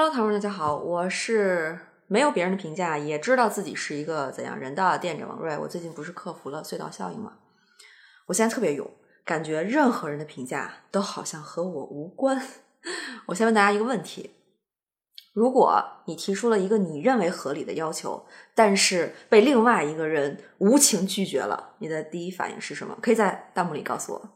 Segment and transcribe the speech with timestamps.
[0.00, 5.58] Hello，朋友们，大家好，我是没有别人的评价，也知道自己是一个怎样人的店长王瑞。
[5.58, 7.32] 我最近不是克服了隧道效应吗？
[8.26, 8.88] 我现在特别勇，
[9.24, 12.40] 感觉任何人的评价都好像和我无关。
[13.26, 14.36] 我先问大家一个问题：
[15.32, 18.24] 如果你提出了一个你认为合理的要求，
[18.54, 22.96] 但是被另外一个人无情拒绝了，你的第一反应是什么？
[23.02, 24.30] 可以在弹幕里告诉我。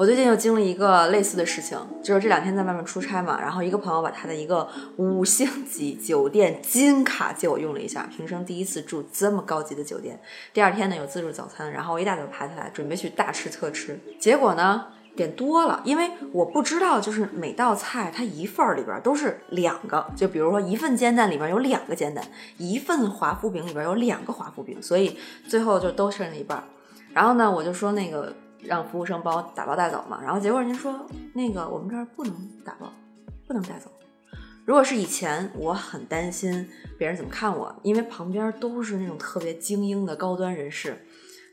[0.00, 10.18] 我最近又经历一个类似的事情，就是这两天在外面出差嘛，然后一个朋友把他的一个五星级酒店金卡借我用了一下，平生第一次住这么高级的酒店。
[10.54, 22.24] 第二天呢有自助早餐，然后我一大早爬起来准备去大吃特吃，结果呢点多了，因为我不知道就是每道菜它一份儿里边都是两个，就比如说一份煎蛋里边有两个煎蛋，
[22.56, 26.64] 一份华夫饼里边有两个华夫饼，所以最后就都剩了一半。
[27.12, 28.34] 然后呢我就说那个。
[28.62, 32.92] 让服务生帮我打包带走嘛，然后结果人家说那个我们这儿不能打包，
[33.46, 33.90] 不能带走。
[34.66, 41.04] 如果是以前，我很担心别人怎么看我，因为旁边都是那种特别精英的高端人士，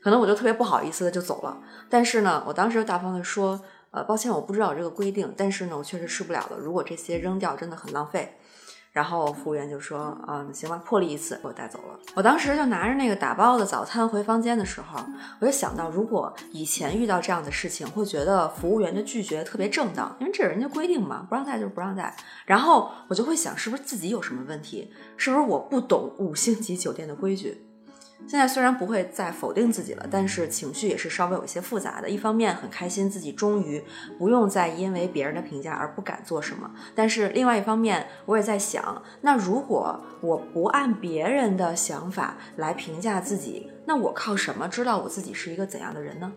[0.02, 1.60] 可能我就特别不好意思的就走了。
[1.88, 6.58] 但是呢，我当时大方的说，呃，抱歉，我不知道这个规定，但是呢，我确实吃不了了。
[6.58, 8.36] 如果这些扔掉，真的很浪费。
[8.92, 14.98] 然后服务员就说：“啊，行吧，破例一次，给我带走了。”我当时就拿着那个打包的早餐回房间的时候，
[15.40, 22.16] 我就想到，如果以前遇到这样的事情，会觉得服务员的拒绝特别正当，因为这是人家规定嘛，不让带就是不让带。
[22.46, 24.92] 然后我就会想，是不是自己有什么问题？
[25.16, 27.67] 是不是我不懂五星级酒店的规矩？
[28.26, 32.10] 现在虽然不会再否定自己了，但是情绪也是稍微有一些复杂的。
[32.10, 33.82] 一方面很开心自己终于
[34.18, 46.32] 不用再因为别人的评价而不敢做什么，但是另外一方面我也在想，那如果我不按别人的想法来评价自己，那我靠什么知道我自己是一个怎样的人呢？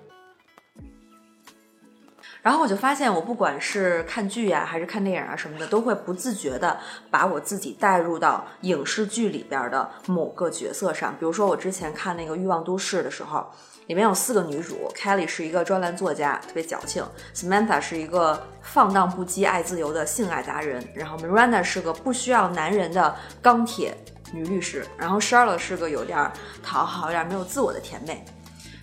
[2.41, 6.79] 然后我就发现，我不管是看剧呀，还是看电影啊什么的，都会不自觉的
[7.11, 11.13] 把我自己带入到影视剧里边的某个角色上。
[11.19, 13.45] 比如说，我之前看那个《欲望都市》的时候，
[13.85, 23.95] 里面有四个女主，Kelly 是一个专栏作家，特别矫情；Samantha 是一个放荡不羁、爱自由的性爱达人；然后 Miranda 是个不需要男人的钢铁
[24.33, 26.31] 女律师；然后 Charlotte 是个有点
[26.63, 28.25] 讨好、有点没有自我的甜妹。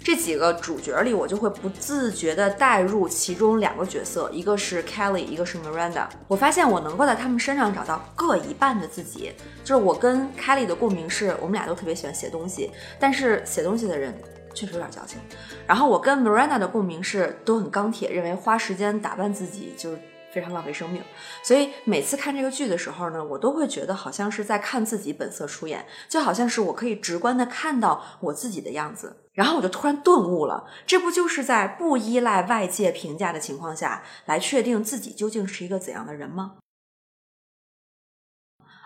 [0.08, 6.06] 这几个主角里，我就会不自觉地带入其中两个角色，一个是 Kelly，一个是 Miranda。
[6.26, 9.34] 我发现我能够在他们身上找到各一半的自己。
[9.62, 14.18] 就是我跟 Kelly 的共鸣是，我们俩都特别喜欢写东西，但是写东西的人
[14.54, 15.18] 确实有点矫情。
[15.66, 19.98] 然后我跟 Miranda 的共鸣是，都很钢铁，认为花时间打扮自己就是。
[20.30, 21.02] 非常浪费生命，
[21.42, 36.56] 所以每次看这个剧的时候呢，我都会觉得好像是在看自己本色出演，就好像是我可以直观的看到我自己的样子，然后我就突然顿悟了，这不就是在不依赖外界评价的情况下来确定自己究竟是一个怎样的人吗？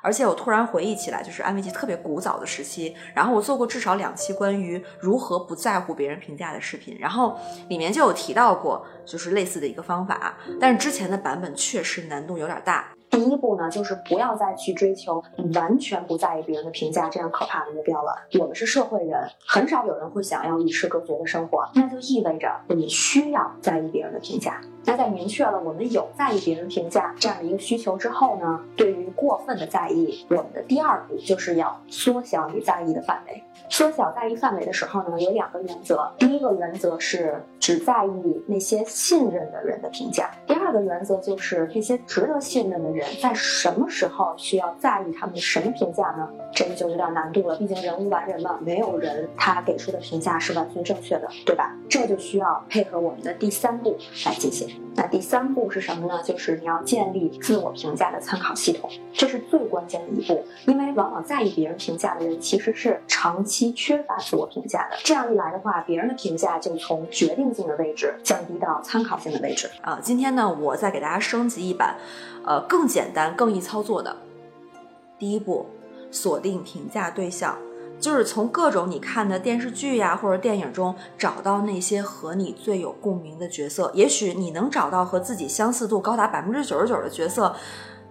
[0.02, 12.88] 而且我突然回忆起来，就是安慰剂特别古早的时期，然后我做过至少两期关于如何不在乎别人评价的视频，然后里面就有提到过，就是类似的一个方法，但是之前的版本确实难度有点大。
[13.12, 15.22] 第一步呢，就是不要再去追求
[15.54, 18.14] 完全不在意别人的评价这样可怕的目标了。
[18.40, 24.58] 我们是社会人，很少有人会想要与世隔绝的生活，那就意味着你需要在意别人的评价。
[24.84, 33.42] 那在明确了我们有在意别人评价这样的一个需求之后呢，对于过分的在意，我们的第二步就是要缩小你在意的范围。
[33.68, 36.10] 缩小在意范围的时候呢，有两个原则。
[36.18, 40.30] 第一个原则是只在意那些信任的人的评价。
[40.62, 46.28] 第二个原则就是这些值得信任的人在什么时候需要在意他们的什么评价呢？
[46.54, 47.56] 这个就有点难度了。
[47.56, 51.76] 毕竟人无完人嘛，没有人他给出的评价是完全正确的，对吧？
[51.90, 54.68] 这就需要配合我们的第三步来进行。
[54.94, 56.22] 那第三步是什么呢？
[56.22, 60.44] 就是你要建立自我评价的参考系统，这是最关键的一步。
[60.66, 63.72] 因为往往在意别人评价的人，其实是长期。
[63.72, 69.98] 缺乏自我评价的，这样一来的话，别人的评价就从决定性的位置降低到参考性的位置啊。
[70.02, 71.96] 今天呢，我再给大家升级一版，
[72.44, 74.16] 呃，更简单、更易操作的。
[75.18, 75.66] 第一步，
[76.10, 77.56] 锁定评价对象，
[78.00, 83.90] 就是从各种你看的电视剧呀或者电影中找到那些和你最有共鸣的角色。
[83.94, 87.54] 也许你能找到和自己相似度高达百分之九十九的角色。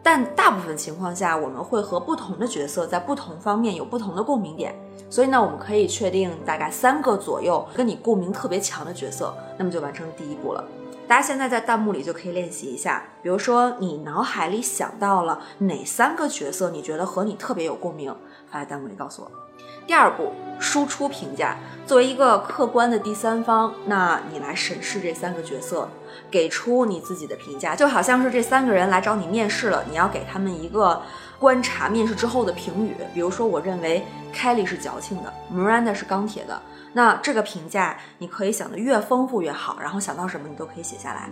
[0.03, 4.73] 但大部分情况下，我们会和不同的角色在不同方面有不同的共鸣点，
[5.11, 10.65] 所以呢，我们可以确定大概三个左右跟你共鸣特别强的角色，那么就完成第一步了。
[11.11, 18.15] 大家现在在弹幕里就可以练习一下，比如说你脑海里想到了哪三个角色，你觉得和你特别有共鸣，
[18.49, 19.31] 发在弹幕里告诉我。
[19.85, 21.57] 第二步，输出评价。
[21.85, 25.89] 作为一个客观的第三方，那你来审视这三个角色，
[26.29, 31.01] 给出你自己的评价，就好像是这三个人来找你面试了，你要给他们一个
[31.41, 32.95] 观察面试之后的评语。
[33.15, 36.61] 比如说，我认为 Kelly 是矫情的，Miranda 是钢铁的。
[36.93, 41.27] 那这个评价你可以想的越丰富越好，然后想到什么你都可以写下来。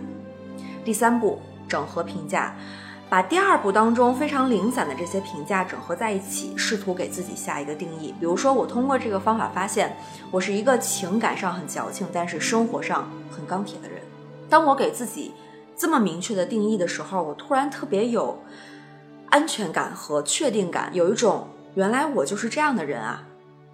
[0.84, 2.56] 第三步，整合评价。
[3.08, 8.14] 把第二步当中非常零散的这些评价整合在一起，试图给自己下一个定义。
[8.18, 9.96] 比如说，我通过这个方法发现，
[10.30, 14.00] 我是一个情感上很矫情，但是生活上很钢铁的人。
[14.48, 15.34] 当我给自己
[15.76, 18.38] 这么明确的定义的时候，我突然特别有
[19.30, 23.26] 安全感和确定感，有一种原来我就是这样的人啊，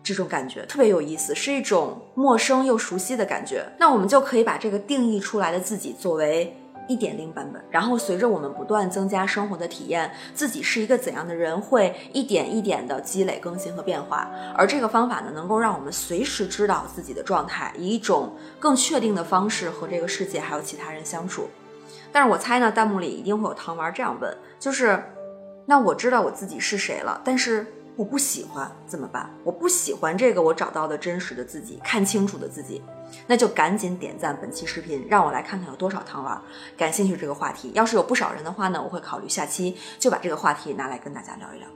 [0.03, 3.67] 这种感觉特别有意思，是一种陌生又熟悉的感觉。
[3.79, 6.56] 那我们就可以把这个定义出来的自己作为。
[6.88, 14.31] 一点零版本，然后随着我们不断增加生活的体验，自己是一个怎样的人，会一点一点的积累、更新和变化。
[14.55, 21.49] 而这个方法呢，能够让我们随时知道自己的状态，以一种更确定的方式和这个世界还有其他人相处。
[22.12, 25.03] 但是我猜呢，弹幕里一定会有糖丸这样问，就是，
[25.66, 27.66] 那我知道我自己是谁了，但是。
[27.96, 29.26] 我不喜欢怎么办？
[29.42, 32.82] 我不喜欢这个我找到的真实的自己，看清楚的自己，
[33.26, 36.38] 那就赶紧点赞本期视频，让我来看看有多少糖丸
[36.76, 37.70] 感兴趣这个话题。
[37.72, 41.66] 要是有不少人的话呢，我会考虑下期就把这个话题拿来跟大家聊一聊。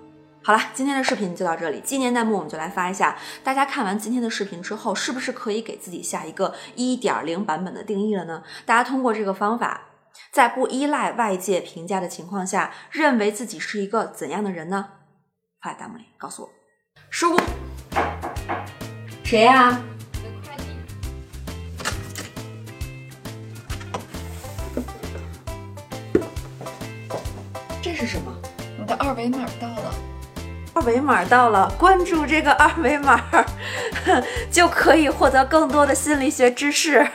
[0.43, 1.81] 好了，今天的视频就到这里。
[1.81, 8.43] 纪念弹幕我们就来发一下，大家看完今天的视频之后，是不是可以给自己下一个一点零版本的定义了呢？
[8.67, 9.81] 大家通过这个方法，
[10.31, 14.89] 在不依赖外界评价的情况下，认为自己是一个怎样的人呢？
[15.61, 16.51] 发在弹幕里告诉我，
[17.11, 17.45] 收工。
[19.25, 19.81] 谁呀？
[20.45, 20.65] 快递。
[27.83, 28.35] 这是什么？
[28.79, 29.95] 你的二维码到了。
[30.73, 33.21] 二维码到了，关注这个二维码，
[34.51, 37.07] 就可以获得更多的心理学知识。